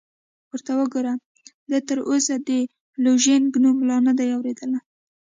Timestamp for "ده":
1.69-1.77